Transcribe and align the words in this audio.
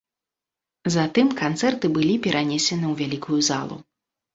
Затым 0.95 1.27
канцэрты 1.43 1.95
былі 2.01 2.19
перанесены 2.27 2.83
ў 2.83 2.93
вялікую 3.05 3.41
залу. 3.55 3.85